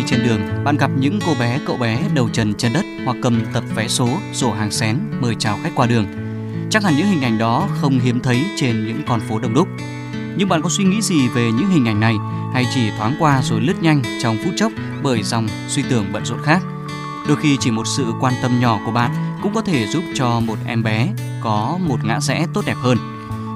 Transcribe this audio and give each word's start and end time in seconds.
đi 0.00 0.06
trên 0.06 0.22
đường, 0.24 0.64
bạn 0.64 0.76
gặp 0.76 0.90
những 0.98 1.18
cô 1.26 1.34
bé, 1.40 1.60
cậu 1.66 1.76
bé 1.76 2.02
đầu 2.14 2.28
trần 2.28 2.54
chân 2.54 2.72
đất 2.72 2.84
hoặc 3.04 3.16
cầm 3.22 3.40
tập 3.52 3.64
vé 3.74 3.88
số, 3.88 4.08
sổ 4.32 4.52
hàng 4.52 4.70
xén 4.70 4.98
mời 5.20 5.34
chào 5.38 5.58
khách 5.62 5.70
qua 5.74 5.86
đường. 5.86 6.06
Chắc 6.70 6.84
hẳn 6.84 6.96
những 6.96 7.06
hình 7.06 7.22
ảnh 7.22 7.38
đó 7.38 7.68
không 7.80 7.98
hiếm 7.98 8.20
thấy 8.20 8.44
trên 8.56 8.86
những 8.86 9.02
con 9.08 9.20
phố 9.20 9.38
đông 9.38 9.54
đúc. 9.54 9.68
Nhưng 10.36 10.48
bạn 10.48 10.62
có 10.62 10.68
suy 10.68 10.84
nghĩ 10.84 11.02
gì 11.02 11.28
về 11.28 11.42
những 11.42 11.70
hình 11.70 11.86
ảnh 11.88 12.00
này 12.00 12.14
hay 12.54 12.66
chỉ 12.74 12.90
thoáng 12.98 13.14
qua 13.18 13.42
rồi 13.42 13.60
lướt 13.60 13.82
nhanh 13.82 14.02
trong 14.22 14.36
phút 14.44 14.54
chốc 14.56 14.72
bởi 15.02 15.22
dòng 15.22 15.48
suy 15.68 15.82
tưởng 15.90 16.12
bận 16.12 16.24
rộn 16.24 16.38
khác? 16.42 16.62
Đôi 17.28 17.36
khi 17.36 17.56
chỉ 17.60 17.70
một 17.70 17.86
sự 17.96 18.04
quan 18.20 18.34
tâm 18.42 18.60
nhỏ 18.60 18.80
của 18.86 18.92
bạn 18.92 19.10
cũng 19.42 19.54
có 19.54 19.62
thể 19.62 19.86
giúp 19.86 20.04
cho 20.14 20.40
một 20.40 20.58
em 20.66 20.82
bé 20.82 21.08
có 21.42 21.78
một 21.88 22.04
ngã 22.04 22.20
rẽ 22.20 22.46
tốt 22.54 22.62
đẹp 22.66 22.76
hơn. 22.76 22.98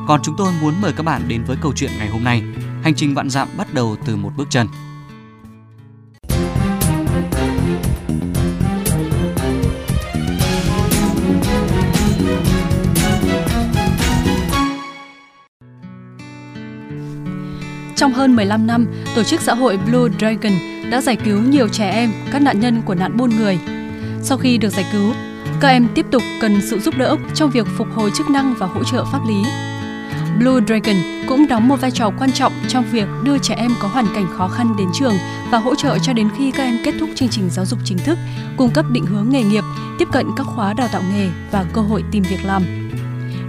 Còn 0.09 0.20
chúng 0.23 0.34
tôi 0.39 0.53
muốn 0.61 0.75
mời 0.83 0.92
các 0.92 1.03
bạn 1.03 1.23
đến 1.29 1.45
với 1.45 1.56
câu 1.61 1.73
chuyện 1.77 1.91
ngày 1.98 2.09
hôm 2.09 2.25
nay. 2.25 2.42
Hành 2.83 2.95
trình 2.95 3.15
vạn 3.15 3.31
dặm 3.31 3.48
bắt 3.56 3.75
đầu 3.75 3.97
từ 4.06 4.17
một 4.17 4.31
bước 4.37 4.50
chân. 4.50 4.67
Trong 18.05 18.12
hơn 18.12 18.36
15 18.36 18.66
năm, 18.66 18.86
tổ 19.14 19.22
chức 19.22 19.41
xã 19.41 19.55
hội 19.55 19.77
Blue 19.77 20.10
Dragon 20.19 20.52
đã 20.91 21.00
giải 21.00 21.16
cứu 21.16 21.42
nhiều 21.42 21.69
trẻ 21.69 21.91
em, 21.91 22.12
các 22.33 22.42
nạn 22.42 22.60
nhân 22.60 22.83
của 22.83 22.94
nạn 22.94 23.16
buôn 23.16 23.30
người. 23.30 23.58
Sau 24.22 24.38
khi 24.38 24.58
được 24.58 24.69
giải 24.69 24.86
cứu, 24.92 25.12
các 25.60 25.69
em 25.69 25.88
tiếp 25.94 26.06
tục 26.10 26.22
cần 26.41 26.60
sự 26.62 26.78
giúp 26.78 26.94
đỡ 26.98 27.16
trong 27.34 27.50
việc 27.50 27.66
phục 27.77 27.86
hồi 27.94 28.10
chức 28.14 28.30
năng 28.30 28.55
và 28.58 28.66
hỗ 28.66 28.84
trợ 28.84 29.05
pháp 29.05 29.20
lý. 29.28 29.42
Blue 30.38 30.60
Dragon 30.66 30.97
cũng 31.28 31.47
đóng 31.48 31.69
một 31.69 31.80
vai 31.80 31.91
trò 31.91 32.10
quan 32.19 32.32
trọng 32.32 32.52
trong 32.69 32.84
việc 32.92 33.08
đưa 33.22 33.38
trẻ 33.38 33.55
em 33.55 33.70
có 33.80 33.88
hoàn 33.88 34.06
cảnh 34.14 34.27
khó 34.32 34.48
khăn 34.48 34.75
đến 34.78 34.88
trường 34.94 35.14
và 35.50 35.58
hỗ 35.58 35.75
trợ 35.75 35.98
cho 35.98 36.12
đến 36.12 36.28
khi 36.38 36.50
các 36.50 36.62
em 36.62 36.78
kết 36.84 36.94
thúc 37.00 37.08
chương 37.14 37.28
trình 37.28 37.50
giáo 37.50 37.66
dục 37.66 37.78
chính 37.84 37.98
thức, 37.98 38.19
cung 38.56 38.70
cấp 38.70 38.84
định 38.91 39.06
hướng 39.06 39.30
nghề 39.30 39.42
nghiệp, 39.42 39.64
tiếp 39.98 40.08
cận 40.12 40.27
các 40.36 40.47
khóa 40.47 40.75
đào 40.75 40.88
tạo 40.92 41.02
nghề 41.12 41.28
và 41.50 41.64
cơ 41.72 41.80
hội 41.80 42.05
tìm 42.10 42.22
việc 42.22 42.44
làm. 42.44 42.84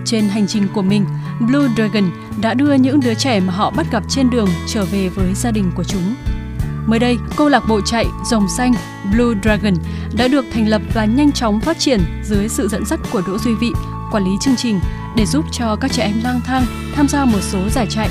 Trên 0.06 0.30
hành 0.30 0.48
trình 0.48 0.68
của 0.74 0.82
mình, 0.82 1.06
Blue 1.40 1.68
Dragon 1.76 2.12
đã 2.42 2.54
đưa 2.54 2.74
những 2.74 3.00
đứa 3.00 3.14
trẻ 3.14 3.40
mà 3.40 3.54
họ 3.54 3.72
bắt 3.72 3.92
gặp 3.92 4.04
trên 4.10 4.30
đường 4.30 4.50
trở 4.68 4.86
về 4.86 5.10
với 5.10 5.34
gia 5.34 5.52
đình 5.52 5.72
của 5.76 5.84
chúng. 5.84 6.16
Mới 6.88 7.00
đây, 7.00 7.18
câu 7.36 7.50
lạc 7.50 7.64
bộ 7.70 7.82
chạy 7.82 8.06
Rồng 8.32 8.48
Xanh 8.58 8.74
Blue 9.12 9.42
Dragon 9.44 9.74
đã 10.18 10.28
được 10.28 10.46
thành 10.54 10.68
lập 10.68 10.82
và 10.94 11.06
nhanh 11.06 11.32
chóng 11.32 11.60
phát 11.60 11.80
triển 11.80 12.00
dưới 12.24 12.50
sự 12.50 12.68
dẫn 12.68 12.86
dắt 12.86 13.00
của 13.12 13.22
Đỗ 13.28 13.38
Duy 13.38 13.52
Vị, 13.62 13.72
quản 14.12 14.24
lý 14.24 14.32
chương 14.42 14.56
trình, 14.56 14.80
để 15.18 15.26
giúp 15.26 15.46
cho 15.52 15.76
các 15.76 15.92
trẻ 15.92 16.04
em 16.04 16.22
lang 16.24 16.42
thang 16.46 16.66
tham 16.96 17.08
gia 17.08 17.26
một 17.26 17.42
số 17.42 17.70
giải 17.70 17.88
chạy. 17.90 18.10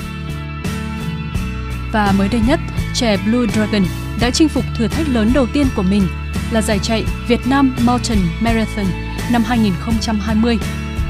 Và 1.93 2.15
mới 2.19 2.29
đây 2.29 2.41
nhất, 2.49 2.61
trẻ 2.95 3.17
Blue 3.27 3.47
Dragon 3.53 3.83
đã 4.21 4.31
chinh 4.31 4.49
phục 4.49 4.65
thử 4.79 4.89
thách 4.89 5.09
lớn 5.09 5.31
đầu 5.35 5.47
tiên 5.53 5.67
của 5.77 5.83
mình 5.83 6.03
là 6.51 6.63
giải 6.63 6.79
chạy 6.83 7.05
Việt 7.29 7.41
Nam 7.47 7.77
Mountain 7.87 8.19
Marathon 8.41 8.87
năm 9.33 9.43
2020. 9.47 10.59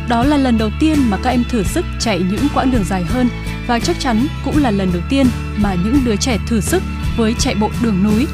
Đó 0.09 0.25
là 0.25 0.37
lần 0.37 0.59
đầu 0.59 0.71
tiên 0.81 1.11
mà 1.11 1.17
các 1.23 1.31
em 1.31 1.45
thử 1.49 1.63
sức 1.63 1.85
chạy 2.01 2.19
những 2.19 2.49
quãng 2.55 2.71
đường 2.71 2.85
dài 2.85 3.05
hơn 3.05 3.29
và 3.67 3.79
chắc 3.79 3.97
chắn 4.01 4.27
cũng 4.45 4.63
là 4.63 4.71
lần 4.71 4.93
đầu 4.93 5.03
tiên 5.09 5.27
mà 5.57 5.75
những 5.75 6.05
đứa 6.05 6.17
trẻ 6.17 6.39
thử 6.47 6.61
sức 6.61 6.83
với 7.17 7.35
chạy 7.39 7.55
bộ 7.55 7.71
đường 7.83 8.05
núi. 8.05 8.27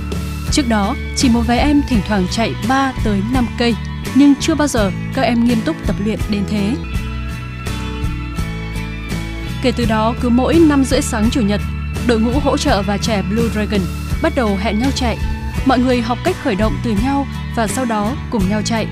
Trước 0.52 0.68
đó, 0.68 0.96
chỉ 1.16 1.28
một 1.28 1.42
vài 1.46 1.58
em 1.58 1.82
thỉnh 1.88 2.00
thoảng 2.08 2.26
chạy 2.30 2.54
3 2.68 2.92
tới 3.04 3.22
5 3.32 3.46
cây, 3.58 3.74
nhưng 4.14 4.34
chưa 4.40 4.54
bao 4.54 4.68
giờ 4.68 4.90
các 5.14 5.22
em 5.22 5.44
nghiêm 5.44 5.60
túc 5.64 5.76
tập 5.86 5.96
luyện 6.04 6.18
đến 6.30 6.42
thế. 6.48 6.74
Kể 9.62 9.72
từ 9.76 9.84
đó, 9.84 10.14
cứ 10.20 10.28
mỗi 10.28 10.54
năm 10.54 10.84
rưỡi 10.84 11.02
sáng 11.02 11.30
chủ 11.30 11.40
nhật, 11.40 11.60
đội 12.06 12.20
ngũ 12.20 12.32
hỗ 12.40 12.56
trợ 12.56 12.82
và 12.82 12.98
trẻ 12.98 13.22
Blue 13.30 13.48
Dragon 13.54 13.80
bắt 14.22 14.32
đầu 14.36 14.56
hẹn 14.60 14.78
nhau 14.78 14.90
chạy. 14.94 15.18
Mọi 15.66 15.78
người 15.78 16.00
học 16.00 16.18
cách 16.24 16.36
khởi 16.42 16.54
động 16.54 16.72
từ 16.84 16.94
nhau 17.04 17.26
và 17.56 17.66
sau 17.66 17.84
đó 17.84 18.16
cùng 18.30 18.48
nhau 18.48 18.62
chạy. 18.64 18.86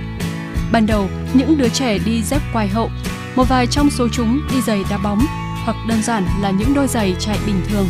Ban 0.73 0.87
đầu, 0.87 1.11
những 1.35 1.59
đứa 1.59 1.69
trẻ 1.69 1.99
đi 1.99 2.23
dép 2.23 2.43
quai 2.53 2.69
hậu, 2.69 2.91
một 3.37 3.49
vài 3.49 3.67
trong 3.67 3.91
số 3.91 4.09
chúng 4.09 4.41
đi 4.51 4.61
giày 4.63 4.85
đá 4.91 4.99
bóng 4.99 5.27
hoặc 5.65 5.77
đơn 5.89 6.03
giản 6.03 6.27
là 6.41 6.51
những 6.51 6.75
đôi 6.75 6.89
giày 6.89 7.17
chạy 7.19 7.39
bình 7.47 7.61
thường. 7.69 7.89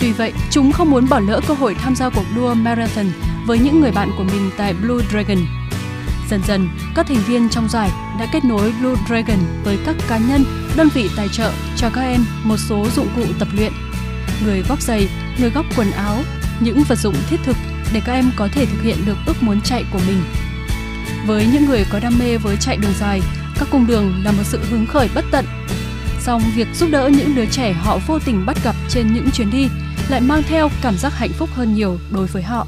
Tuy 0.00 0.12
vậy, 0.12 0.32
chúng 0.50 0.72
không 0.72 0.90
muốn 0.90 1.08
bỏ 1.08 1.20
lỡ 1.20 1.40
cơ 1.48 1.54
hội 1.54 1.74
tham 1.74 1.94
gia 1.96 2.08
cuộc 2.08 2.24
đua 2.36 2.54
marathon 2.54 3.06
với 3.46 3.58
những 3.58 3.80
người 3.80 3.92
bạn 3.92 4.10
của 4.18 4.24
mình 4.24 4.50
tại 4.56 4.74
Blue 4.74 5.04
Dragon. 5.10 5.38
Dần 6.30 6.40
dần, 6.46 6.68
các 6.94 7.06
thành 7.06 7.22
viên 7.26 7.48
trong 7.48 7.68
giải 7.68 7.90
đã 8.18 8.26
kết 8.32 8.44
nối 8.44 8.72
Blue 8.80 8.94
Dragon 9.08 9.38
với 9.64 9.78
các 9.86 9.96
cá 10.08 10.18
nhân, 10.18 10.44
đơn 10.76 10.88
vị 10.94 11.10
tài 11.16 11.28
trợ 11.28 11.52
cho 11.76 11.90
các 11.90 12.02
em 12.02 12.24
một 12.44 12.56
số 12.56 12.86
dụng 12.96 13.08
cụ 13.16 13.22
tập 13.38 13.48
luyện. 13.52 13.72
Người 14.44 14.62
góp 14.68 14.82
giày, 14.82 15.08
người 15.38 15.50
góp 15.50 15.66
quần 15.76 15.90
áo, 15.90 16.18
những 16.60 16.82
vật 16.88 16.98
dụng 16.98 17.14
thiết 17.30 17.40
thực 17.44 17.56
để 17.92 18.00
các 18.04 18.12
em 18.12 18.30
có 18.36 18.48
thể 18.52 18.66
thực 18.66 18.82
hiện 18.82 18.96
được 19.06 19.16
ước 19.26 19.42
muốn 19.42 19.60
chạy 19.60 19.84
của 19.92 20.00
mình. 20.06 20.22
Với 21.26 21.44
những 21.52 21.64
người 21.68 21.84
có 21.92 22.00
đam 22.02 22.12
mê 22.20 22.38
với 22.44 22.56
chạy 22.60 22.76
đường 22.82 22.92
dài, 23.00 23.20
các 23.58 23.68
cung 23.72 23.86
đường 23.86 24.04
là 24.24 24.30
một 24.32 24.42
sự 24.42 24.58
hứng 24.70 24.86
khởi 24.86 25.08
bất 25.14 25.24
tận. 25.32 25.44
Song 26.18 26.40
việc 26.56 26.66
giúp 26.74 26.88
đỡ 26.92 27.10
những 27.18 27.34
đứa 27.36 27.46
trẻ 27.46 27.72
họ 27.72 27.98
vô 28.06 28.18
tình 28.26 28.46
bắt 28.46 28.56
gặp 28.64 28.74
trên 28.88 29.06
những 29.14 29.26
chuyến 29.34 29.50
đi 29.52 29.68
lại 30.10 30.20
mang 30.28 30.42
theo 30.48 30.68
cảm 30.82 30.94
giác 30.94 31.12
hạnh 31.12 31.30
phúc 31.38 31.48
hơn 31.52 31.74
nhiều 31.74 31.96
đối 32.14 32.26
với 32.26 32.42
họ. 32.42 32.66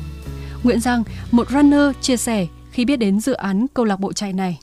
Nguyễn 0.65 0.81
Giang, 0.81 1.03
một 1.33 1.49
runner 1.49 1.97
chia 2.01 2.17
sẻ 2.17 2.47
khi 2.71 2.85
biết 2.85 2.97
đến 2.97 3.21
dự 3.21 3.33
án 3.33 3.67
câu 3.75 3.85
lạc 3.85 4.01
bộ 4.01 4.13
chạy 4.13 4.33
này. 4.33 4.59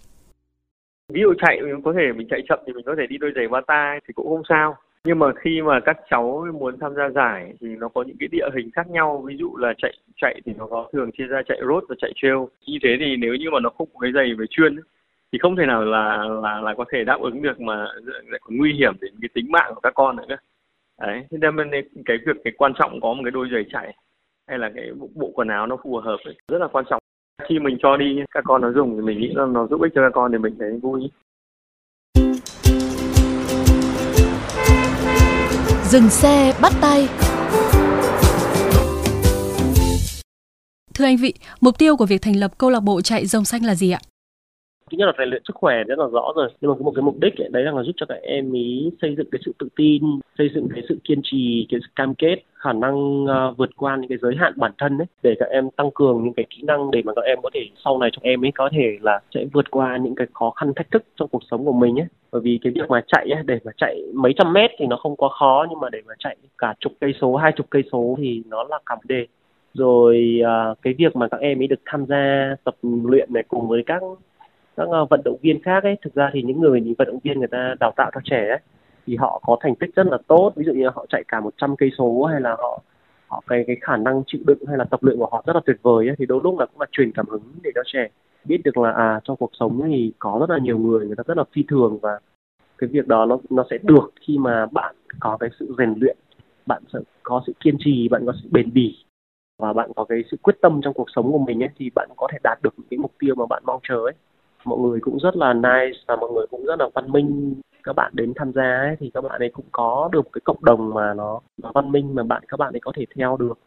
ví 1.13 1.21
dụ 1.21 1.33
chạy 1.41 1.61
mình 1.61 1.81
có 1.85 1.93
thể 1.97 2.13
mình 2.17 2.27
chạy 2.29 2.39
chậm 2.49 2.59
thì 2.67 2.73
mình 2.73 2.85
có 2.85 2.95
thể 2.97 3.03
đi 3.09 3.17
đôi 3.17 3.31
giày 3.35 3.47
bata 3.47 3.99
thì 4.07 4.13
cũng 4.13 4.27
không 4.27 4.43
sao 4.49 4.77
nhưng 5.03 5.19
mà 5.19 5.27
khi 5.35 5.61
mà 5.61 5.79
các 5.79 5.97
cháu 6.09 6.47
muốn 6.59 6.79
tham 6.79 6.95
gia 6.95 7.09
giải 7.09 7.53
thì 7.61 7.67
nó 7.67 7.87
có 7.87 8.03
những 8.03 8.17
cái 8.19 8.27
địa 8.31 8.49
hình 8.55 8.71
khác 8.73 8.89
nhau. 8.89 9.23
Ví 9.27 9.37
dụ 9.37 9.57
là 9.57 9.73
chạy 9.77 9.93
chạy 10.15 10.41
thì 10.45 10.53
nó 10.57 10.67
có 10.67 10.89
thường 10.93 11.11
chia 11.11 11.27
ra 11.27 11.41
chạy 11.47 11.57
road 11.67 11.83
và 11.89 11.95
chạy 11.99 12.11
trail. 12.15 12.37
Như 12.67 12.77
thế 12.83 12.97
thì 12.99 13.15
nếu 13.15 13.35
như 13.35 13.49
mà 13.51 13.59
nó 13.59 13.69
không 13.69 13.89
có 13.93 13.99
cái 13.99 14.11
giày 14.11 14.33
về 14.33 14.45
chuyên 14.49 14.75
thì 15.31 15.39
không 15.39 15.55
thể 15.55 15.65
nào 15.65 15.85
là 15.85 16.25
là 16.43 16.61
là 16.61 16.73
có 16.77 16.85
thể 16.91 17.03
đáp 17.03 17.19
ứng 17.21 17.41
được 17.41 17.61
mà 17.61 17.75
lại 18.03 18.39
còn 18.41 18.57
nguy 18.57 18.73
hiểm 18.73 18.93
đến 19.01 19.13
cái 19.21 19.29
tính 19.33 19.51
mạng 19.51 19.71
của 19.75 19.81
các 19.81 19.93
con 19.95 20.15
nữa 20.15 20.35
đấy 21.01 21.25
thế 21.31 21.37
nên 21.41 21.55
nên 21.71 21.87
cái 22.05 22.17
việc 22.25 22.35
cái 22.43 22.53
quan 22.57 22.73
trọng 22.79 23.01
có 23.01 23.13
một 23.13 23.21
cái 23.23 23.31
đôi 23.31 23.47
giày 23.51 23.65
chạy 23.71 23.95
hay 24.47 24.59
là 24.59 24.71
cái 24.75 24.91
bộ, 24.99 25.09
bộ 25.15 25.31
quần 25.35 25.47
áo 25.47 25.67
nó 25.67 25.77
phù 25.83 25.97
hợp 25.97 26.17
ấy, 26.23 26.35
rất 26.47 26.57
là 26.57 26.67
quan 26.67 26.85
trọng. 26.89 27.01
Khi 27.49 27.59
mình 27.59 27.77
cho 27.81 27.97
đi 27.97 28.19
các 28.31 28.43
con 28.47 28.61
nó 28.61 28.71
dùng 28.71 28.95
thì 28.95 29.01
mình 29.01 29.19
nghĩ 29.19 29.31
là 29.35 29.45
nó 29.45 29.67
giúp 29.67 29.81
ích 29.81 29.91
cho 29.95 30.01
các 30.01 30.11
con 30.13 30.31
thì 30.31 30.37
mình 30.37 30.55
thấy 30.59 30.79
vui. 30.81 31.09
Dừng 35.91 36.09
xe 36.09 36.53
bắt 36.61 36.73
tay 36.81 37.07
Thưa 40.93 41.05
anh 41.05 41.17
Vị, 41.17 41.33
mục 41.61 41.77
tiêu 41.77 41.97
của 41.97 42.05
việc 42.05 42.21
thành 42.21 42.35
lập 42.35 42.57
câu 42.57 42.69
lạc 42.69 42.79
bộ 42.79 43.01
chạy 43.01 43.27
rồng 43.27 43.45
xanh 43.45 43.65
là 43.65 43.75
gì 43.75 43.91
ạ? 43.91 43.99
Thứ 44.91 44.97
nhất 44.97 45.05
là 45.05 45.13
rèn 45.17 45.29
luyện 45.29 45.43
sức 45.47 45.55
khỏe 45.55 45.83
rất 45.83 45.99
là 45.99 46.05
rõ 46.11 46.33
rồi. 46.35 46.49
Nhưng 46.61 46.71
mà 46.71 46.77
có 46.77 46.83
một 46.83 46.91
cái 46.95 47.01
mục 47.01 47.15
đích 47.21 47.37
ấy, 47.37 47.49
đấy 47.51 47.63
là 47.63 47.83
giúp 47.83 47.91
cho 47.97 48.05
các 48.05 48.17
em 48.21 48.53
ý 48.53 48.91
xây 49.01 49.15
dựng 49.15 49.27
cái 49.31 49.41
sự 49.45 49.53
tự 49.59 49.67
tin, 49.75 50.03
xây 50.37 50.49
dựng 50.55 50.67
cái 50.73 50.83
sự 50.89 50.97
kiên 51.03 51.19
trì, 51.23 51.67
cái 51.69 51.79
sự 51.83 51.87
cam 51.95 52.15
kết, 52.15 52.35
khả 52.53 52.73
năng 52.73 53.23
uh, 53.23 53.57
vượt 53.57 53.69
qua 53.75 53.95
những 53.95 54.09
cái 54.09 54.17
giới 54.21 54.35
hạn 54.37 54.53
bản 54.55 54.71
thân 54.77 54.97
ấy 54.97 55.07
để 55.23 55.35
các 55.39 55.49
em 55.49 55.69
tăng 55.69 55.91
cường 55.91 56.23
những 56.23 56.33
cái 56.33 56.45
kỹ 56.49 56.63
năng 56.63 56.91
để 56.91 57.01
mà 57.05 57.13
các 57.15 57.21
em 57.25 57.37
có 57.43 57.49
thể 57.53 57.59
sau 57.83 57.97
này 57.97 58.09
trong 58.13 58.23
em 58.23 58.45
ấy 58.45 58.51
có 58.55 58.69
thể 58.71 58.97
là 59.01 59.19
sẽ 59.35 59.45
vượt 59.53 59.71
qua 59.71 59.97
những 59.97 60.15
cái 60.15 60.27
khó 60.33 60.49
khăn 60.49 60.73
thách 60.75 60.91
thức 60.91 61.03
trong 61.15 61.27
cuộc 61.27 61.43
sống 61.51 61.65
của 61.65 61.73
mình 61.73 61.99
ấy. 61.99 62.07
Bởi 62.31 62.41
vì 62.41 62.59
cái 62.63 62.73
việc 62.75 62.89
mà 62.89 63.01
chạy 63.07 63.29
ấy, 63.29 63.43
để 63.45 63.59
mà 63.63 63.71
chạy 63.77 64.01
mấy 64.13 64.33
trăm 64.37 64.53
mét 64.53 64.71
thì 64.77 64.85
nó 64.85 64.95
không 64.95 65.15
quá 65.15 65.29
khó 65.39 65.65
nhưng 65.69 65.79
mà 65.79 65.89
để 65.89 65.99
mà 66.07 66.13
chạy 66.19 66.35
cả 66.57 66.73
chục 66.79 66.93
cây 67.01 67.13
số, 67.21 67.35
hai 67.35 67.51
chục 67.51 67.65
cây 67.69 67.83
số 67.91 68.15
thì 68.17 68.43
nó 68.45 68.63
là 68.63 68.79
cả 68.85 68.95
vấn 68.95 69.07
đề 69.07 69.25
rồi 69.73 70.41
uh, 70.41 70.77
cái 70.81 70.93
việc 70.97 71.15
mà 71.15 71.27
các 71.27 71.39
em 71.39 71.61
ấy 71.61 71.67
được 71.67 71.79
tham 71.85 72.05
gia 72.05 72.55
tập 72.63 72.75
luyện 73.03 73.33
này 73.33 73.43
cùng 73.47 73.67
với 73.67 73.83
các 73.85 74.01
các 74.81 74.89
ờ, 74.91 75.05
vận 75.05 75.21
động 75.25 75.37
viên 75.41 75.61
khác 75.61 75.83
ấy. 75.83 75.97
Thực 76.01 76.13
ra 76.15 76.29
thì 76.33 76.41
những 76.41 76.61
người, 76.61 76.81
những 76.81 76.93
vận 76.97 77.07
động 77.07 77.19
viên 77.23 77.39
người 77.39 77.47
ta 77.47 77.75
đào 77.79 77.93
tạo 77.95 78.11
cho 78.13 78.21
trẻ 78.23 78.47
ấy, 78.49 78.59
thì 79.07 79.15
họ 79.15 79.41
có 79.45 79.57
thành 79.61 79.75
tích 79.75 79.95
rất 79.95 80.07
là 80.07 80.17
tốt. 80.27 80.53
Ví 80.55 80.65
dụ 80.65 80.73
như 80.73 80.89
họ 80.95 81.05
chạy 81.09 81.23
cả 81.27 81.39
100 81.39 81.75
cây 81.75 81.91
số 81.97 82.23
hay 82.23 82.41
là 82.41 82.55
họ 82.59 82.81
họ 83.27 83.43
cái 83.47 83.63
cái 83.67 83.75
khả 83.81 83.97
năng 83.97 84.23
chịu 84.27 84.41
đựng 84.47 84.65
hay 84.67 84.77
là 84.77 84.83
tập 84.83 85.03
luyện 85.03 85.17
của 85.17 85.29
họ 85.31 85.43
rất 85.47 85.55
là 85.55 85.61
tuyệt 85.65 85.77
vời 85.81 86.07
ấy, 86.07 86.15
thì 86.19 86.25
đôi 86.25 86.41
lúc 86.43 86.59
là 86.59 86.65
cũng 86.65 86.81
là 86.81 86.87
truyền 86.91 87.11
cảm 87.11 87.25
hứng 87.29 87.41
để 87.63 87.71
cho 87.75 87.81
trẻ 87.85 88.07
biết 88.45 88.61
được 88.63 88.77
là 88.77 88.91
à 88.91 89.19
trong 89.23 89.37
cuộc 89.37 89.51
sống 89.59 89.81
thì 89.85 90.13
có 90.19 90.37
rất 90.39 90.53
là 90.53 90.59
nhiều 90.59 90.77
người 90.77 91.07
người 91.07 91.15
ta 91.15 91.23
rất 91.27 91.37
là 91.37 91.43
phi 91.53 91.63
thường 91.67 91.99
và 92.01 92.19
cái 92.77 92.89
việc 92.93 93.07
đó 93.07 93.25
nó 93.25 93.37
nó 93.49 93.65
sẽ 93.69 93.77
được 93.83 94.11
khi 94.27 94.37
mà 94.37 94.65
bạn 94.65 94.95
có 95.19 95.37
cái 95.39 95.49
sự 95.59 95.75
rèn 95.77 95.93
luyện, 95.97 96.17
bạn 96.65 96.83
sẽ 96.93 96.99
có 97.23 97.41
sự 97.47 97.53
kiên 97.59 97.75
trì, 97.79 98.07
bạn 98.07 98.25
có 98.25 98.33
sự 98.43 98.49
bền 98.51 98.73
bỉ 98.73 98.95
và 99.57 99.73
bạn 99.73 99.91
có 99.95 100.05
cái 100.05 100.23
sự 100.31 100.37
quyết 100.41 100.55
tâm 100.61 100.81
trong 100.83 100.93
cuộc 100.93 101.07
sống 101.15 101.31
của 101.31 101.39
mình 101.39 101.63
ấy, 101.63 101.69
thì 101.77 101.89
bạn 101.95 102.09
có 102.17 102.27
thể 102.31 102.37
đạt 102.43 102.59
được 102.63 102.73
những 102.77 102.87
cái 102.89 102.97
mục 102.97 103.11
tiêu 103.19 103.35
mà 103.35 103.45
bạn 103.49 103.63
mong 103.65 103.79
chờ 103.83 103.95
ấy 103.95 104.13
mọi 104.63 104.79
người 104.79 104.99
cũng 105.01 105.17
rất 105.19 105.35
là 105.35 105.53
nice 105.53 105.99
và 106.07 106.15
mọi 106.15 106.29
người 106.31 106.45
cũng 106.51 106.65
rất 106.65 106.79
là 106.79 106.89
văn 106.93 107.11
minh. 107.11 107.55
Các 107.83 107.95
bạn 107.95 108.11
đến 108.15 108.33
tham 108.35 108.51
gia 108.55 108.77
ấy 108.77 108.95
thì 108.99 109.11
các 109.13 109.21
bạn 109.21 109.41
ấy 109.41 109.49
cũng 109.53 109.65
có 109.71 110.09
được 110.11 110.27
cái 110.33 110.41
cộng 110.43 110.65
đồng 110.65 110.93
mà 110.93 111.13
nó, 111.13 111.39
nó 111.63 111.71
văn 111.73 111.91
minh 111.91 112.15
mà 112.15 112.23
bạn 112.23 112.43
các 112.47 112.57
bạn 112.57 112.73
ấy 112.73 112.79
có 112.79 112.91
thể 112.95 113.05
theo 113.15 113.37
được. 113.37 113.59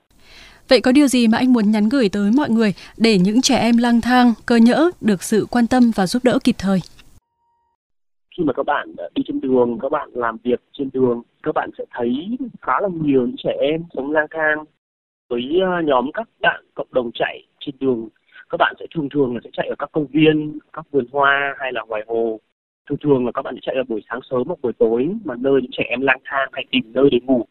Vậy 0.69 0.81
có 0.81 0.93
điều 0.93 1.06
gì 1.06 1.29
mà 1.29 1.38
anh 1.38 1.52
muốn 1.52 1.70
nhắn 1.70 1.88
gửi 1.88 2.08
tới 2.08 2.31
mọi 2.37 2.50
người 2.50 2.75
để 2.96 3.19
những 3.19 3.43
trẻ 3.43 3.58
em 3.58 3.76
lang 3.76 4.00
thang, 4.00 4.32
cơ 4.46 4.56
nhỡ 4.56 4.91
được 5.00 5.23
sự 5.23 5.46
quan 5.50 5.67
tâm 5.67 5.91
và 5.96 6.06
giúp 6.06 6.25
đỡ 6.25 6.38
kịp 6.44 6.55
thời? 6.58 6.81
Khi 8.37 8.44
mà 8.44 8.52
các 8.52 8.67
bạn 8.67 8.94
đi 9.14 9.23
trên 9.26 9.40
đường, 9.40 9.79
các 9.82 9.93
bạn 9.93 10.08
làm 10.12 10.37
việc 10.44 10.61
trên 10.73 10.90
đường, 10.93 11.23
các 11.43 11.55
bạn 11.55 11.70
sẽ 11.79 11.85
thấy 11.90 12.38
khá 12.62 12.73
là 12.81 12.88
nhiều 12.93 13.26
những 13.26 13.37
trẻ 13.44 13.52
em 13.61 13.85
sống 13.94 14.12
lang 14.12 14.26
thang 14.31 14.64
với 15.29 15.43
ờ, 15.62 15.82
nhóm 15.85 16.11
các 16.14 16.29
bạn 16.40 16.64
cộng 16.75 16.88
đồng 16.93 17.11
chạy 17.14 17.43
trên 17.61 17.75
đường 17.81 18.08
các 18.55 18.65
bạn 18.65 18.75
sẽ 18.81 18.87
thường 18.95 19.09
thường 19.09 19.35
là 19.35 19.41
sẽ 19.45 19.51
chạy 19.53 19.69
ở 19.69 19.75
các 19.79 19.93
công 19.93 20.06
viên 20.06 20.59
các 20.73 20.87
vườn 20.91 21.05
hoa 21.12 21.55
hay 21.59 21.73
là 21.73 21.83
ngoài 21.89 22.03
hồ. 22.06 22.41
Thường 22.89 22.99
thường 22.99 23.27
là 23.27 23.33
các 23.33 23.43
bạn 23.43 23.55
sẽ 23.55 23.61
chạy 23.62 23.75
ở 23.75 23.83
buổi 23.89 24.03
sáng 24.11 24.21
sớm 24.31 24.43
hoặc 24.47 24.59
buổi 24.62 24.73
tối 24.73 25.09
mà 25.25 25.35
nơi 25.39 25.62
những 25.62 25.71
trẻ 25.73 25.85
em 25.89 26.01
lang 26.01 26.21
thang 26.25 26.49
hay 26.53 26.65
tìm 26.71 26.83
nơi 26.87 27.09
để 27.12 27.19
ngủ. 27.23 27.45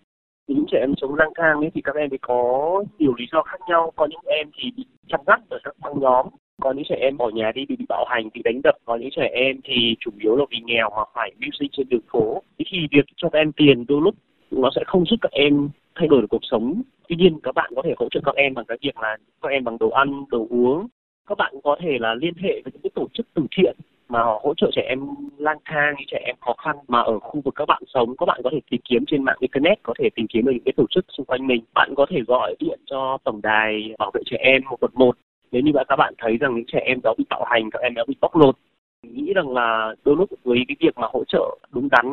Những 0.48 0.66
trẻ 0.72 0.78
em 0.80 0.94
sống 1.02 1.16
lang 1.16 1.34
thang 1.36 1.60
ấy 1.60 1.72
thì 1.74 1.82
các 1.82 1.96
em 1.96 2.14
ấy 2.14 2.18
có 2.22 2.84
nhiều 3.00 3.14
lý 3.18 3.26
do 3.32 3.44
khác 3.44 3.58
nhau. 3.70 3.92
Có 3.96 4.06
những 4.06 4.20
em 4.26 4.48
thì 4.58 4.72
bị 4.78 4.86
chăn 5.08 5.22
gắt 5.28 5.40
ở 5.50 5.58
các 5.64 5.76
băng 5.82 6.00
nhóm 6.00 6.26
có 6.62 6.72
những 6.72 6.86
trẻ 6.90 6.96
em 6.96 7.18
bỏ 7.18 7.30
nhà 7.30 7.52
đi 7.56 7.66
bị, 7.66 7.76
bị 7.76 7.86
bạo 7.90 8.06
hành 8.10 8.30
bị 8.34 8.42
đánh 8.44 8.62
đập. 8.64 8.76
Có 8.86 8.96
những 8.96 9.10
trẻ 9.16 9.30
em 9.34 9.60
thì 9.64 9.96
chủ 10.00 10.12
yếu 10.20 10.36
là 10.36 10.46
vì 10.52 10.58
nghèo 10.66 10.90
mà 10.90 11.04
phải 11.14 11.32
mưu 11.40 11.50
sinh 11.60 11.70
trên 11.72 11.90
đường 11.90 12.08
phố. 12.12 12.42
Thế 12.60 12.66
thì 12.72 12.78
việc 12.92 13.06
cho 13.16 13.30
các 13.30 13.40
em 13.40 13.52
tiền 13.52 13.86
đôi 13.88 14.02
lúc 14.02 14.16
nó 14.52 14.70
sẽ 14.76 14.82
không 14.88 15.06
giúp 15.06 15.18
các 15.22 15.32
em 15.32 15.70
thay 15.96 16.08
đổi 16.08 16.22
được 16.22 16.28
cuộc 16.30 16.42
sống. 16.52 16.82
Tuy 17.08 17.16
nhiên, 17.16 17.40
các 17.44 17.56
bạn 17.56 17.72
có 17.76 17.82
thể 17.86 17.94
hỗ 17.98 18.10
trợ 18.12 18.20
các 18.26 18.36
em 18.36 18.54
bằng 18.54 18.66
cái 18.66 18.78
việc 18.82 18.98
là 19.02 19.18
các 19.42 19.50
em 19.50 19.64
bằng 19.64 19.78
đồ 19.78 19.90
ăn, 19.90 20.24
đồ 20.30 20.48
uống. 20.50 20.88
Các 21.30 21.38
bạn 21.38 21.54
có 21.64 21.76
thể 21.80 21.98
là 22.00 22.14
liên 22.14 22.34
hệ 22.38 22.62
với 22.64 22.72
những 22.74 22.82
cái 22.84 22.90
tổ 22.96 23.08
chức 23.14 23.28
từ 23.34 23.44
thiện 23.58 23.76
mà 24.10 24.24
họ 24.24 24.42
hỗ 24.44 24.54
trợ 24.58 24.70
trẻ 24.74 24.82
em 24.82 25.00
lang 25.38 25.58
thang, 25.66 25.96
trẻ 26.08 26.22
em 26.26 26.36
khó 26.42 26.54
khăn 26.54 26.76
mà 26.88 27.02
ở 27.02 27.20
khu 27.20 27.42
vực 27.42 27.56
các 27.56 27.66
bạn 27.66 27.84
sống. 27.88 28.18
Các 28.18 28.26
bạn 28.26 28.42
có 28.44 28.50
thể 28.54 28.60
tìm 28.70 28.82
kiếm 28.90 29.04
trên 29.08 29.24
mạng 29.24 29.38
internet, 29.40 29.84
có 29.84 29.94
thể 30.00 30.10
tìm 30.16 30.28
kiếm 30.28 30.46
được 30.46 30.52
những 30.52 30.64
cái 30.66 30.74
tổ 30.78 30.86
chức 30.90 31.06
xung 31.18 31.26
quanh 31.26 31.48
mình. 31.48 31.64
Bạn 31.74 31.94
có 31.96 32.06
thể 32.10 32.20
gọi 32.28 32.56
điện 32.60 32.80
cho 32.86 33.18
tổng 33.24 33.42
đài 33.44 33.96
bảo 34.00 34.12
vệ 34.14 34.22
trẻ 34.26 34.38
em 34.40 34.62
một 34.70 34.82
một 34.82 34.96
một. 34.96 35.18
Nếu 35.52 35.62
như 35.62 35.72
các 35.88 35.96
bạn 35.96 36.14
thấy 36.18 36.38
rằng 36.38 36.56
những 36.56 36.66
trẻ 36.68 36.80
em 36.86 37.00
đó 37.04 37.14
bị 37.18 37.26
bạo 37.30 37.44
hành, 37.46 37.70
các 37.72 37.82
em 37.82 37.94
đó 37.94 38.04
bị 38.08 38.16
bóc 38.22 38.36
lột, 38.36 38.56
nghĩ 39.04 39.34
rằng 39.34 39.50
là 39.50 39.96
đôi 40.06 40.16
lúc 40.16 40.30
với 40.44 40.58
cái 40.68 40.76
việc 40.80 40.98
mà 40.98 41.08
hỗ 41.12 41.24
trợ 41.24 41.58
đúng 41.72 41.90
đắn 41.92 42.06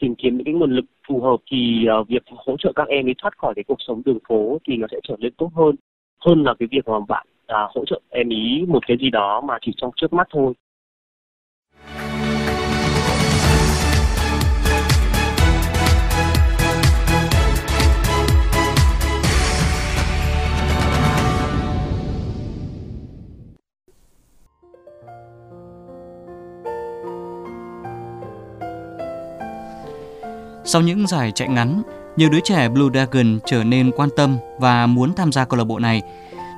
tìm 0.00 0.14
kiếm 0.14 0.36
những 0.36 0.44
cái 0.44 0.54
nguồn 0.54 0.72
lực 0.72 0.84
phù 1.08 1.20
hợp 1.20 1.36
thì 1.50 1.86
uh, 2.00 2.08
việc 2.08 2.22
hỗ 2.46 2.56
trợ 2.56 2.72
các 2.76 2.88
em 2.88 3.08
ấy 3.08 3.14
thoát 3.18 3.38
khỏi 3.38 3.52
cái 3.56 3.64
cuộc 3.68 3.78
sống 3.78 4.02
đường 4.04 4.18
phố 4.28 4.58
thì 4.68 4.76
nó 4.76 4.86
sẽ 4.90 5.00
trở 5.02 5.16
nên 5.18 5.32
tốt 5.38 5.50
hơn. 5.54 5.76
Hơn 6.26 6.42
là 6.42 6.54
cái 6.58 6.68
việc 6.70 6.88
mà 6.88 7.00
bạn 7.08 7.26
uh, 7.52 7.76
hỗ 7.76 7.84
trợ 7.84 8.00
em 8.10 8.28
ý 8.28 8.64
một 8.68 8.86
cái 8.86 8.96
gì 9.00 9.10
đó 9.10 9.40
mà 9.40 9.58
chỉ 9.60 9.72
trong 9.76 9.90
trước 9.96 10.12
mắt 10.12 10.26
thôi. 10.30 10.52
Sau 30.72 30.82
những 30.82 31.06
giải 31.06 31.32
chạy 31.32 31.48
ngắn, 31.48 31.82
nhiều 32.16 32.28
đứa 32.30 32.40
trẻ 32.44 32.68
Blue 32.68 32.90
Dragon 32.92 33.38
trở 33.46 33.64
nên 33.64 33.90
quan 33.96 34.08
tâm 34.16 34.36
và 34.58 34.86
muốn 34.86 35.14
tham 35.14 35.32
gia 35.32 35.44
câu 35.44 35.58
lạc 35.58 35.64
bộ 35.64 35.78
này. 35.78 36.02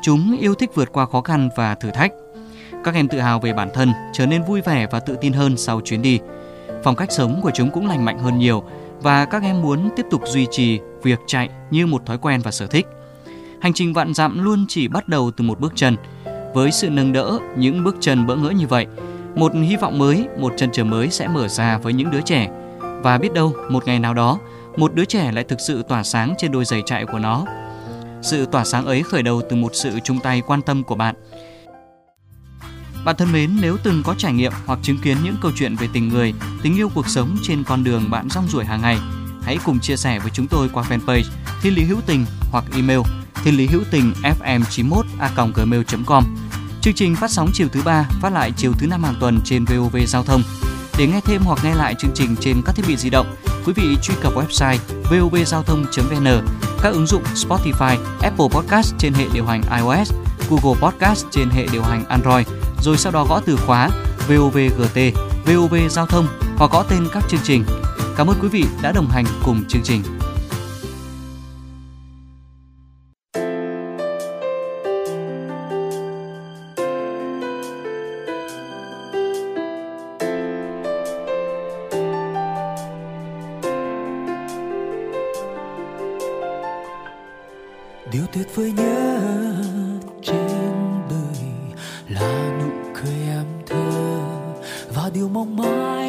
Chúng 0.03 0.39
yêu 0.41 0.55
thích 0.55 0.71
vượt 0.75 0.93
qua 0.93 1.07
khó 1.07 1.21
khăn 1.21 1.49
và 1.57 1.75
thử 1.75 1.91
thách. 1.91 2.13
Các 2.85 2.95
em 2.95 3.09
tự 3.09 3.21
hào 3.21 3.41
về 3.41 3.53
bản 3.53 3.71
thân, 3.75 3.93
trở 4.13 4.27
nên 4.27 4.45
vui 4.45 4.61
vẻ 4.61 4.87
và 4.91 5.01
tự 5.01 5.17
tin 5.21 5.33
hơn 5.33 5.57
sau 5.57 5.81
chuyến 5.81 6.03
đi. 6.03 6.19
Phong 6.85 6.97
cách 6.97 7.13
sống 7.13 7.41
của 7.43 7.51
chúng 7.55 7.71
cũng 7.71 7.89
lành 7.89 8.05
mạnh 8.05 8.19
hơn 8.19 8.39
nhiều 8.39 8.65
và 9.03 9.25
các 9.25 9.43
em 9.43 9.63
muốn 9.63 9.89
tiếp 9.97 10.07
tục 10.11 10.23
duy 10.27 10.47
trì 10.51 10.81
việc 11.03 11.19
chạy 11.27 11.49
như 11.71 11.87
một 11.87 12.07
thói 12.07 12.19
quen 12.19 12.41
và 12.45 12.51
sở 12.51 12.67
thích. 12.67 12.87
Hành 13.61 13.73
trình 13.73 13.93
vạn 13.93 14.15
dặm 14.15 14.45
luôn 14.45 14.67
chỉ 14.69 14.89
bắt 14.89 15.09
đầu 15.09 15.31
từ 15.37 15.45
một 15.45 15.61
bước 15.61 15.73
chân. 15.75 15.97
Với 16.55 16.73
sự 16.73 16.91
nâng 16.91 17.13
đỡ 17.13 17.39
những 17.57 17.85
bước 17.85 17.97
chân 18.01 18.27
bỡ 18.27 18.37
ngỡ 18.37 18.51
như 18.51 18.67
vậy, 18.67 18.87
một 19.35 19.53
hy 19.55 19.77
vọng 19.77 19.99
mới, 19.99 20.25
một 20.39 20.53
chân 20.57 20.71
trời 20.73 20.85
mới 20.85 21.11
sẽ 21.11 21.29
mở 21.29 21.49
ra 21.49 21.79
với 21.79 21.93
những 21.93 22.11
đứa 22.11 22.21
trẻ 22.21 22.49
và 23.03 23.19
biết 23.19 23.33
đâu 23.33 23.57
một 23.69 23.87
ngày 23.87 23.99
nào 23.99 24.15
đó 24.15 24.39
một 24.77 24.95
đứa 24.95 25.05
trẻ 25.05 25.33
lại 25.33 25.45
thực 25.45 25.61
sự 25.61 25.83
tỏa 25.89 26.03
sáng 26.03 26.35
trên 26.39 26.53
đôi 26.53 26.65
giày 26.65 26.83
chạy 26.87 27.07
của 27.07 27.19
nó. 27.19 27.45
Sự 28.23 28.47
tỏa 28.47 28.65
sáng 28.65 28.87
ấy 28.87 29.03
khởi 29.03 29.23
đầu 29.23 29.43
từ 29.51 29.57
một 29.57 29.71
sự 29.75 29.99
chung 30.05 30.19
tay 30.21 30.43
quan 30.47 30.63
tâm 30.63 30.83
của 30.83 30.95
bạn. 30.95 31.15
Bạn 33.05 33.17
thân 33.17 33.33
mến, 33.33 33.51
nếu 33.61 33.77
từng 33.83 34.03
có 34.05 34.15
trải 34.19 34.33
nghiệm 34.33 34.53
hoặc 34.67 34.79
chứng 34.83 34.99
kiến 34.99 35.17
những 35.25 35.37
câu 35.43 35.51
chuyện 35.55 35.77
về 35.77 35.89
tình 35.93 36.09
người, 36.09 36.35
tình 36.63 36.77
yêu 36.77 36.89
cuộc 36.95 37.09
sống 37.09 37.37
trên 37.43 37.65
con 37.65 37.85
đường 37.85 38.11
bạn 38.11 38.29
rong 38.31 38.49
ruổi 38.49 38.65
hàng 38.65 38.81
ngày, 38.83 38.99
hãy 39.43 39.59
cùng 39.65 39.79
chia 39.81 39.97
sẻ 39.97 40.19
với 40.19 40.31
chúng 40.31 40.47
tôi 40.47 40.69
qua 40.73 40.85
fanpage 40.89 41.31
Thiên 41.63 41.75
Lý 41.75 41.85
Hữu 41.85 42.01
Tình 42.07 42.25
hoặc 42.53 42.65
email 42.75 43.01
thiên 43.45 43.57
lý 43.57 43.67
hữu 43.67 43.83
tình 43.91 44.13
fm 44.23 44.63
91 44.71 45.07
a 45.19 45.31
gmail.com. 45.55 46.25
Chương 46.81 46.95
trình 46.95 47.17
phát 47.17 47.31
sóng 47.31 47.51
chiều 47.53 47.69
thứ 47.73 47.83
ba, 47.85 48.09
phát 48.21 48.33
lại 48.33 48.53
chiều 48.57 48.73
thứ 48.79 48.87
năm 48.87 49.05
hàng 49.05 49.15
tuần 49.21 49.41
trên 49.45 49.65
VOV 49.65 49.97
Giao 50.07 50.25
thông. 50.25 50.43
Để 51.03 51.09
nghe 51.09 51.21
thêm 51.21 51.43
hoặc 51.43 51.59
nghe 51.65 51.75
lại 51.75 51.95
chương 51.99 52.11
trình 52.15 52.37
trên 52.41 52.63
các 52.67 52.77
thiết 52.77 52.83
bị 52.89 52.97
di 52.97 53.11
động, 53.11 53.37
quý 53.67 53.73
vị 53.73 53.97
truy 54.03 54.15
cập 54.21 54.33
website 54.35 54.79
vovgiao 55.11 55.63
thông.vn, 55.63 56.27
các 56.83 56.93
ứng 56.93 57.07
dụng 57.07 57.23
Spotify, 57.23 57.97
Apple 58.21 58.47
Podcast 58.51 58.95
trên 58.99 59.13
hệ 59.13 59.25
điều 59.35 59.47
hành 59.47 59.63
iOS, 59.77 60.13
Google 60.51 60.81
Podcast 60.81 61.27
trên 61.31 61.51
hệ 61.51 61.67
điều 61.73 61.83
hành 61.83 62.05
Android, 62.09 62.47
rồi 62.83 62.97
sau 62.97 63.13
đó 63.13 63.27
gõ 63.29 63.41
từ 63.47 63.57
khóa 63.57 63.89
VOVGT, 64.29 64.99
VOV 65.47 65.75
Giao 65.91 66.07
thông 66.07 66.27
hoặc 66.57 66.71
gõ 66.71 66.83
tên 66.83 67.09
các 67.13 67.25
chương 67.29 67.41
trình. 67.45 67.65
Cảm 68.17 68.27
ơn 68.27 68.37
quý 68.43 68.49
vị 68.49 68.65
đã 68.83 68.93
đồng 68.93 69.09
hành 69.09 69.25
cùng 69.45 69.65
chương 69.69 69.83
trình. 69.83 70.03
Điều 95.15 95.29
mong 95.29 95.57
mãi 95.57 96.02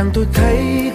tưởng 0.00 0.06
rằng 0.06 0.10
tôi 0.14 0.89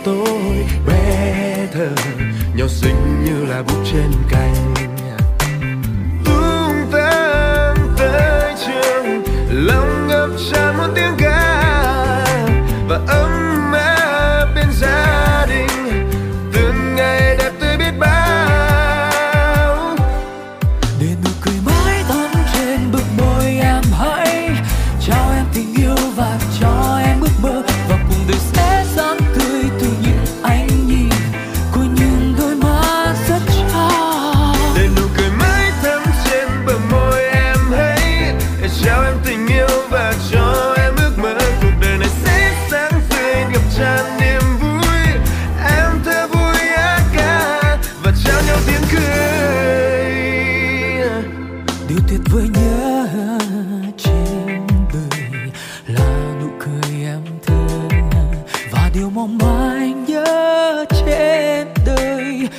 điều 58.95 59.09
mong 59.09 59.37
mỏi 59.37 59.93
nhớ 60.07 60.85
trên 60.89 61.67
đời. 61.85 62.49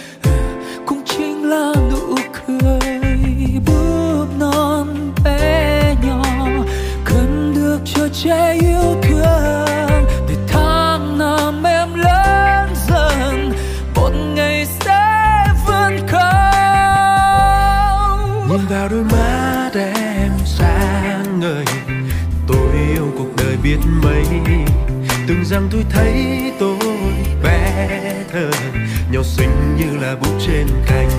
Cũng 0.87 1.03
chính 1.05 1.51
là 1.51 1.73
nụ 1.91 2.15
cười 2.47 3.01
bước 3.67 4.27
non 4.39 5.13
bé 5.25 5.95
nhỏ, 6.03 6.23
cần 7.05 7.53
được 7.55 7.79
cho 7.85 8.09
trẻ 8.09 8.59
yêu 8.61 8.97
thương. 9.03 10.05
Để 10.29 10.35
tháng 10.49 11.19
năm 11.19 11.63
em 11.67 11.95
lớn 11.95 12.69
dần, 12.89 13.53
một 13.95 14.11
ngày 14.35 14.67
sẽ 14.67 15.45
vươn 15.67 15.99
cao 16.13 17.19
nhìn 18.49 18.61
vào 18.69 18.89
đôi 18.89 19.05
mắt 19.05 19.71
em 19.75 20.33
sáng 20.45 21.41
ngời, 21.41 21.65
tôi 22.49 22.73
yêu 22.95 23.13
cuộc 23.19 23.37
đời 23.37 23.57
biết 23.63 23.79
mấy 24.03 24.25
từng 25.29 25.45
rằng 25.45 25.69
tôi 25.73 25.85
thấy 25.91 26.53
tôi 26.59 26.77
bé 27.43 27.89
thơ, 28.33 28.51
nhỏ 29.11 29.21
xinh 29.23 29.77
như 29.77 29.99
là 30.01 30.17
bút 30.17 30.39
trên 30.47 30.67
cành. 30.87 31.11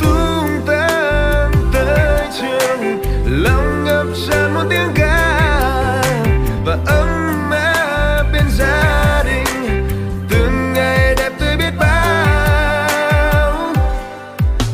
Tung 0.00 0.60
tăng 0.66 1.52
tới 1.72 2.26
trường, 2.40 3.02
lòng 3.42 3.84
ngập 3.84 4.06
tràn 4.28 4.54
một 4.54 4.64
tiếng 4.70 4.92
ca, 4.94 6.02
và 6.64 6.78
ấm 6.86 7.50
áp 7.50 8.24
bên 8.32 8.44
gia 8.58 9.22
đình, 9.26 9.88
từng 10.30 10.72
ngày 10.72 11.14
đẹp 11.18 11.32
tươi 11.40 11.56
biết 11.56 11.72
bao. 11.78 13.74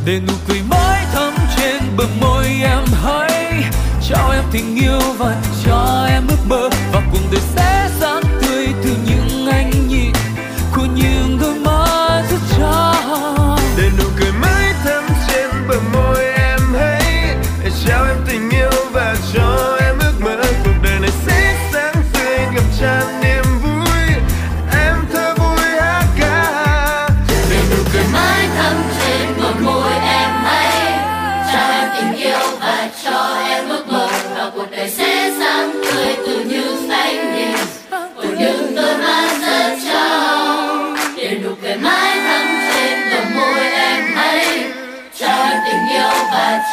Để 0.05 0.21
nụ 0.29 0.35
cười 0.49 0.63
mới 0.69 1.01
thắm 1.13 1.33
trên 1.57 1.83
bờ 1.97 2.05
môi 2.21 2.47
em 2.63 2.85
hãy, 3.05 3.65
trao 4.09 4.31
em 4.31 4.45
tình 4.53 4.77
yêu 4.77 5.01
và 5.19 5.37
cho 5.65 5.74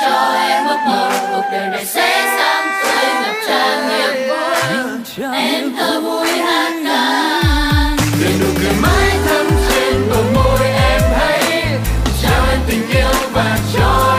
cho 0.01 0.33
em 0.33 0.65
một 0.65 0.77
màu 0.87 1.11
cuộc 1.31 1.43
đời 1.51 1.67
này 1.67 1.85
sẽ 1.85 2.37
sáng 2.37 2.67
tươi 2.83 3.13
ngập 3.21 3.35
tràn 3.47 3.87
niềm 3.87 4.29
vui. 4.29 5.27
Em 5.33 5.75
thơ 5.77 6.01
vui 6.01 6.27
hát 6.27 6.73
ca 6.85 7.31
để 8.21 8.33
nụ 8.39 8.45
cười 8.61 8.73
mãi 8.81 9.17
thắm 9.25 9.45
trên 9.69 10.09
bờ 10.09 10.23
môi 10.33 10.67
em 10.67 11.01
hãy. 11.17 11.63
Trao 12.23 12.45
em 12.51 12.59
tình 12.67 12.89
yêu 12.89 13.29
và 13.33 13.57
cho 13.73 14.10